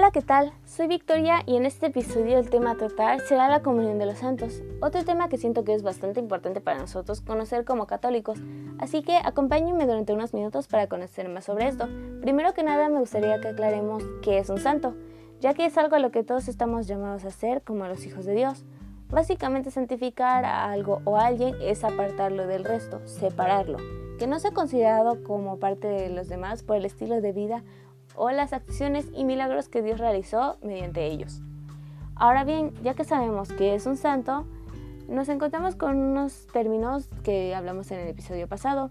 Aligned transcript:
Hola, 0.00 0.12
¿qué 0.12 0.22
tal? 0.22 0.54
Soy 0.64 0.86
Victoria 0.86 1.42
y 1.44 1.56
en 1.56 1.66
este 1.66 1.88
episodio 1.88 2.38
el 2.38 2.48
tema 2.48 2.70
a 2.70 2.76
tratar 2.76 3.20
será 3.20 3.50
la 3.50 3.60
comunión 3.60 3.98
de 3.98 4.06
los 4.06 4.16
santos, 4.16 4.62
otro 4.80 5.04
tema 5.04 5.28
que 5.28 5.36
siento 5.36 5.62
que 5.62 5.74
es 5.74 5.82
bastante 5.82 6.20
importante 6.20 6.62
para 6.62 6.78
nosotros 6.78 7.20
conocer 7.20 7.66
como 7.66 7.86
católicos, 7.86 8.38
así 8.78 9.02
que 9.02 9.18
acompáñenme 9.22 9.84
durante 9.84 10.14
unos 10.14 10.32
minutos 10.32 10.68
para 10.68 10.86
conocer 10.86 11.28
más 11.28 11.44
sobre 11.44 11.68
esto. 11.68 11.86
Primero 12.22 12.54
que 12.54 12.62
nada 12.62 12.88
me 12.88 12.98
gustaría 12.98 13.42
que 13.42 13.48
aclaremos 13.48 14.02
qué 14.22 14.38
es 14.38 14.48
un 14.48 14.58
santo, 14.58 14.94
ya 15.38 15.52
que 15.52 15.66
es 15.66 15.76
algo 15.76 15.96
a 15.96 15.98
lo 15.98 16.10
que 16.10 16.24
todos 16.24 16.48
estamos 16.48 16.86
llamados 16.86 17.26
a 17.26 17.28
hacer 17.28 17.60
como 17.60 17.86
los 17.86 18.06
hijos 18.06 18.24
de 18.24 18.32
Dios. 18.32 18.64
Básicamente 19.10 19.70
santificar 19.70 20.46
a 20.46 20.70
algo 20.70 21.02
o 21.04 21.18
a 21.18 21.26
alguien 21.26 21.54
es 21.60 21.84
apartarlo 21.84 22.46
del 22.46 22.64
resto, 22.64 23.06
separarlo, 23.06 23.76
que 24.18 24.26
no 24.26 24.40
sea 24.40 24.52
considerado 24.52 25.22
como 25.24 25.58
parte 25.58 25.88
de 25.88 26.08
los 26.08 26.30
demás 26.30 26.62
por 26.62 26.76
el 26.76 26.86
estilo 26.86 27.20
de 27.20 27.32
vida 27.32 27.64
o 28.14 28.30
las 28.30 28.52
acciones 28.52 29.06
y 29.14 29.24
milagros 29.24 29.68
que 29.68 29.82
Dios 29.82 30.00
realizó 30.00 30.56
mediante 30.62 31.06
ellos. 31.06 31.40
Ahora 32.14 32.44
bien, 32.44 32.72
ya 32.82 32.94
que 32.94 33.04
sabemos 33.04 33.50
que 33.50 33.74
es 33.74 33.86
un 33.86 33.96
santo, 33.96 34.46
nos 35.08 35.28
encontramos 35.28 35.74
con 35.74 35.96
unos 35.96 36.46
términos 36.52 37.08
que 37.24 37.54
hablamos 37.54 37.90
en 37.90 38.00
el 38.00 38.08
episodio 38.08 38.46
pasado. 38.46 38.90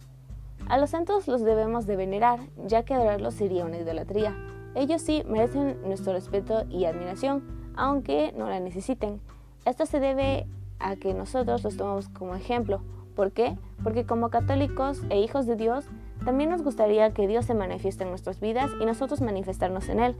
A 0.68 0.78
los 0.78 0.90
santos 0.90 1.28
los 1.28 1.42
debemos 1.42 1.86
de 1.86 1.96
venerar, 1.96 2.40
ya 2.66 2.84
que 2.84 2.94
adorarlos 2.94 3.36
sería 3.36 3.66
una 3.66 3.78
idolatría. 3.78 4.36
Ellos 4.76 5.02
sí 5.02 5.24
merecen 5.28 5.82
nuestro 5.84 6.14
respeto 6.14 6.66
y 6.70 6.86
admiración, 6.86 7.44
aunque 7.76 8.34
no 8.38 8.50
la 8.50 8.60
necesiten. 8.60 9.22
Esto 9.66 9.86
se 9.86 10.00
debe 10.00 10.48
a 10.80 10.96
que 10.96 11.14
nosotros 11.14 11.64
los 11.64 11.78
tomamos 11.78 12.10
como 12.10 12.36
ejemplo. 12.36 12.82
¿Por 13.16 13.32
qué? 13.32 13.58
Porque 13.84 14.06
como 14.06 14.30
católicos 14.30 15.02
e 15.10 15.20
hijos 15.20 15.46
de 15.46 15.56
Dios 15.56 15.86
también 16.26 16.50
nos 16.50 16.64
gustaría 16.64 17.14
que 17.14 17.28
Dios 17.28 17.46
se 17.46 17.54
manifieste 17.54 18.04
en 18.04 18.10
nuestras 18.10 18.40
vidas 18.40 18.72
y 18.80 18.86
nosotros 18.86 19.22
manifestarnos 19.22 19.88
en 19.90 20.00
Él, 20.00 20.16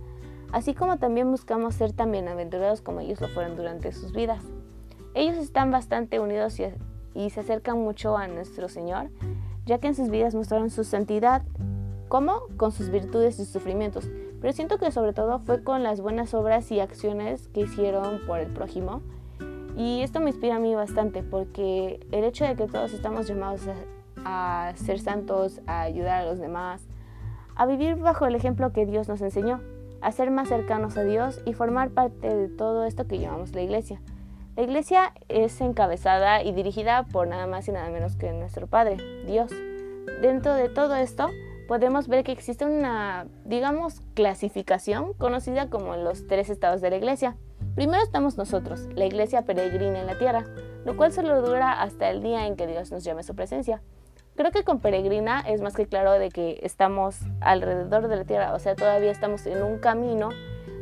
así 0.52 0.74
como 0.74 0.98
también 0.98 1.30
buscamos 1.30 1.76
ser 1.76 1.92
tan 1.94 2.12
bienaventurados 2.12 2.82
como 2.82 3.02
ellos 3.02 3.20
lo 3.22 3.28
fueron 3.28 3.56
durante 3.56 3.92
sus 3.92 4.14
vidas. 4.14 4.44
Ellos 5.14 5.38
están 5.38 5.72
bastante 5.72 6.20
unidos 6.20 6.60
y, 6.60 7.30
se 7.30 7.40
acercan 7.40 7.80
mucho 7.80 8.16
a 8.16 8.28
nuestro 8.28 8.70
Señor, 8.70 9.10
ya 9.66 9.80
que 9.80 9.88
en 9.88 9.96
sus 9.96 10.10
vidas 10.10 10.36
mostraron 10.36 10.70
su 10.70 10.84
santidad, 10.84 11.44
como 12.08 12.44
con 12.56 12.72
sus 12.72 12.90
virtudes 12.90 13.40
y 13.40 13.46
sufrimientos, 13.46 14.10
pero 14.40 14.54
siento 14.54 14.78
que 14.78 14.92
sobre 14.92 15.14
todo 15.14 15.40
fue 15.40 15.64
con 15.64 15.84
las 15.84 16.00
buenas 16.00 16.34
obras 16.34 16.72
y 16.72 16.80
acciones 16.80 17.50
que 17.50 17.62
hicieron 17.62 18.22
por 18.26 18.40
el 18.40 18.48
prójimo. 18.48 19.02
Y 19.76 20.02
esto 20.02 20.20
me 20.20 20.30
inspira 20.30 20.56
a 20.56 20.60
mí 20.60 20.74
bastante 20.76 21.24
porque 21.24 22.00
el 22.12 22.24
hecho 22.24 22.46
de 22.46 22.56
que 22.56 22.68
todos 22.68 22.94
estamos 22.94 23.28
llamados 23.28 23.68
a 24.26 24.74
ser 24.76 25.00
santos, 25.00 25.62
a 25.68 25.82
ayudar 25.82 26.22
a 26.22 26.26
los 26.26 26.40
demás, 26.40 26.88
a 27.56 27.66
vivir 27.66 27.96
bajo 27.96 28.26
el 28.26 28.36
ejemplo 28.36 28.72
que 28.72 28.86
Dios 28.86 29.08
nos 29.10 29.22
enseñó, 29.22 29.62
a 30.02 30.12
ser 30.12 30.32
más 30.32 30.48
cercanos 30.48 30.98
a 30.98 31.04
Dios 31.04 31.42
y 31.46 31.54
formar 31.54 31.90
parte 31.90 32.34
de 32.34 32.48
todo 32.48 32.86
esto 32.86 33.08
que 33.08 33.20
llamamos 33.20 33.54
la 33.54 33.62
iglesia. 33.62 34.02
La 34.56 34.64
iglesia 34.64 35.14
es 35.30 35.62
encabezada 35.62 36.44
y 36.44 36.52
dirigida 36.52 37.06
por 37.12 37.28
nada 37.28 37.48
más 37.48 37.68
y 37.68 37.72
nada 37.72 37.90
menos 37.90 38.16
que 38.16 38.32
nuestro 38.34 38.68
Padre, 38.68 38.98
Dios. 39.26 39.52
Dentro 40.22 40.54
de 40.54 40.70
todo 40.70 40.96
esto 40.96 41.28
podemos 41.68 42.08
ver 42.08 42.24
que 42.24 42.32
existe 42.32 42.66
una, 42.66 43.28
digamos, 43.46 44.02
clasificación 44.16 45.14
conocida 45.14 45.70
como 45.70 45.96
los 45.96 46.28
tres 46.28 46.50
estados 46.50 46.82
de 46.82 46.90
la 46.90 46.98
iglesia. 46.98 47.38
Primero 47.76 48.04
estamos 48.04 48.38
nosotros, 48.38 48.90
la 48.96 49.06
iglesia 49.06 49.44
peregrina 49.44 50.02
en 50.02 50.08
la 50.08 50.18
tierra, 50.18 50.44
lo 50.84 50.98
cual 50.98 51.14
solo 51.14 51.42
dura 51.42 51.82
hasta 51.82 52.10
el 52.10 52.22
día 52.22 52.48
en 52.48 52.56
que 52.56 52.68
Dios 52.68 52.92
nos 52.92 53.04
llame 53.04 53.24
su 53.24 53.36
presencia. 53.36 53.82
Creo 54.40 54.52
que 54.52 54.64
con 54.64 54.80
Peregrina 54.80 55.42
es 55.42 55.60
más 55.60 55.76
que 55.76 55.86
claro 55.86 56.14
de 56.14 56.30
que 56.30 56.62
estamos 56.64 57.20
alrededor 57.42 58.08
de 58.08 58.16
la 58.16 58.24
tierra, 58.24 58.54
o 58.54 58.60
sea, 58.60 58.74
todavía 58.74 59.12
estamos 59.12 59.46
en 59.46 59.62
un 59.62 59.80
camino 59.80 60.30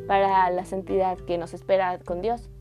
para 0.07 0.47
la 0.51 0.63
santidad 0.63 1.17
que 1.17 1.39
nos 1.39 1.55
espera 1.55 1.97
con 1.97 2.21
Dios. 2.21 2.51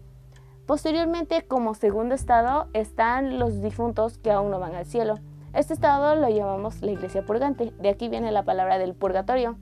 Posteriormente, 0.65 1.47
como 1.47 1.75
segundo 1.75 2.15
estado, 2.15 2.69
están 2.73 3.39
los 3.39 3.61
difuntos 3.61 4.17
que 4.17 4.31
aún 4.31 4.51
no 4.51 4.59
van 4.59 4.75
al 4.75 4.87
cielo. 4.87 5.17
Este 5.53 5.75
estado 5.75 6.17
lo 6.17 6.31
llamamos 6.31 6.81
la 6.81 6.93
iglesia 6.93 7.27
purgante, 7.27 7.75
de 7.79 7.91
aquí 7.91 8.09
viene 8.09 8.33
la 8.33 8.45
palabra 8.45 8.79
del 8.79 8.95
purgatorio. 8.95 9.59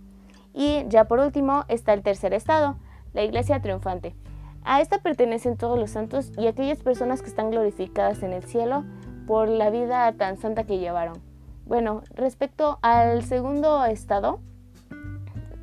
Y 0.53 0.85
ya 0.87 1.09
por 1.09 1.19
último 1.19 1.65
está 1.67 1.95
el 1.95 2.05
tercer 2.05 2.33
estado, 2.33 2.77
la 3.13 3.25
iglesia 3.25 3.61
triunfante. 3.61 4.15
A 4.63 4.81
esta 4.81 4.99
pertenecen 4.99 5.57
todos 5.57 5.81
los 5.81 5.91
santos 5.91 6.31
y 6.39 6.47
aquellas 6.47 6.81
personas 6.85 7.23
que 7.23 7.29
están 7.29 7.51
glorificadas 7.51 8.23
en 8.23 8.33
el 8.33 8.45
cielo 8.45 8.85
por 9.27 9.49
la 9.49 9.71
vida 9.71 10.13
tan 10.13 10.37
santa 10.37 10.65
que 10.65 10.79
llevaron. 10.79 11.21
Bueno, 11.67 12.03
respecto 12.15 12.79
al 12.83 13.23
segundo 13.25 13.85
estado, 13.85 14.41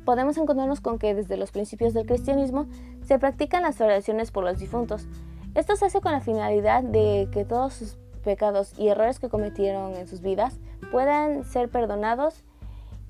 podemos 0.04 0.36
encontrarnos 0.36 0.80
con 0.80 0.98
que 0.98 1.14
desde 1.14 1.36
los 1.36 1.52
principios 1.52 1.94
del 1.94 2.06
cristianismo 2.06 2.66
se 3.02 3.18
practican 3.18 3.62
las 3.62 3.80
oraciones 3.80 4.30
por 4.30 4.44
los 4.44 4.58
difuntos. 4.58 5.06
Esto 5.54 5.76
se 5.76 5.86
hace 5.86 6.00
con 6.00 6.12
la 6.12 6.20
finalidad 6.20 6.82
de 6.82 7.28
que 7.32 7.44
todos 7.44 7.74
sus 7.74 7.96
pecados 8.24 8.78
y 8.78 8.88
errores 8.88 9.18
que 9.18 9.28
cometieron 9.28 9.94
en 9.94 10.08
sus 10.08 10.22
vidas 10.22 10.58
puedan 10.90 11.44
ser 11.44 11.68
perdonados 11.68 12.42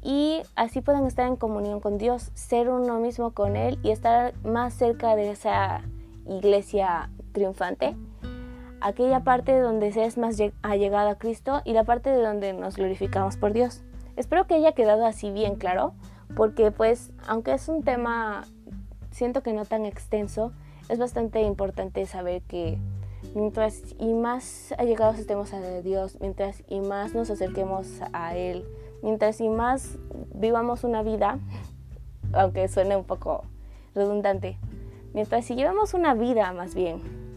y 0.02 0.42
así 0.56 0.80
puedan 0.80 1.06
estar 1.06 1.26
en 1.28 1.36
comunión 1.36 1.80
con 1.80 1.96
Dios, 1.96 2.30
ser 2.34 2.68
uno 2.68 2.98
mismo 2.98 3.30
con 3.32 3.56
Él 3.56 3.78
y 3.82 3.90
estar 3.90 4.34
más 4.42 4.74
cerca 4.74 5.14
de 5.14 5.30
esa 5.30 5.82
iglesia 6.26 7.10
triunfante 7.32 7.96
aquella 8.82 9.20
parte 9.20 9.58
donde 9.58 9.92
se 9.92 10.04
es 10.04 10.18
más 10.18 10.36
allegado 10.62 11.08
a 11.08 11.14
Cristo 11.14 11.62
y 11.64 11.72
la 11.72 11.84
parte 11.84 12.10
de 12.10 12.22
donde 12.22 12.52
nos 12.52 12.76
glorificamos 12.76 13.36
por 13.36 13.52
Dios. 13.52 13.82
Espero 14.16 14.46
que 14.46 14.54
haya 14.54 14.72
quedado 14.72 15.06
así 15.06 15.30
bien 15.30 15.56
claro, 15.56 15.94
porque 16.36 16.70
pues 16.70 17.12
aunque 17.26 17.54
es 17.54 17.68
un 17.68 17.82
tema, 17.82 18.44
siento 19.10 19.42
que 19.42 19.52
no 19.52 19.64
tan 19.64 19.86
extenso, 19.86 20.52
es 20.88 20.98
bastante 20.98 21.42
importante 21.42 22.04
saber 22.06 22.42
que 22.42 22.78
mientras 23.34 23.80
y 23.98 24.12
más 24.12 24.74
allegados 24.78 25.18
estemos 25.18 25.52
a 25.54 25.60
Dios, 25.80 26.18
mientras 26.20 26.62
y 26.68 26.80
más 26.80 27.14
nos 27.14 27.30
acerquemos 27.30 28.00
a 28.12 28.36
Él, 28.36 28.64
mientras 29.02 29.40
y 29.40 29.48
más 29.48 29.96
vivamos 30.34 30.84
una 30.84 31.02
vida, 31.02 31.38
aunque 32.32 32.66
suene 32.68 32.96
un 32.96 33.04
poco 33.04 33.44
redundante, 33.94 34.58
mientras 35.14 35.44
si 35.44 35.54
llevamos 35.54 35.94
una 35.94 36.14
vida 36.14 36.52
más 36.52 36.74
bien 36.74 37.31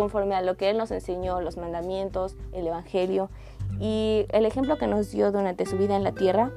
conforme 0.00 0.34
a 0.34 0.40
lo 0.40 0.56
que 0.56 0.70
Él 0.70 0.78
nos 0.78 0.90
enseñó, 0.90 1.42
los 1.42 1.58
mandamientos, 1.58 2.34
el 2.52 2.66
Evangelio 2.66 3.28
y 3.78 4.24
el 4.30 4.46
ejemplo 4.46 4.78
que 4.78 4.86
nos 4.86 5.10
dio 5.10 5.30
durante 5.30 5.66
su 5.66 5.76
vida 5.76 5.94
en 5.94 6.04
la 6.04 6.12
tierra, 6.12 6.52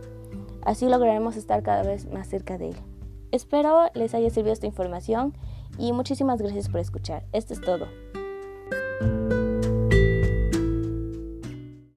así 0.64 0.88
lograremos 0.88 1.36
estar 1.36 1.62
cada 1.62 1.84
vez 1.84 2.06
más 2.06 2.30
cerca 2.30 2.58
de 2.58 2.70
Él. 2.70 2.76
Espero 3.32 3.90
les 3.96 4.14
haya 4.14 4.30
servido 4.30 4.54
esta 4.54 4.66
información 4.66 5.34
y 5.78 5.92
muchísimas 5.92 6.42
gracias 6.42 6.70
por 6.70 6.80
escuchar. 6.80 7.26
Esto 7.34 7.54
es 7.54 7.60
todo. 7.60 7.88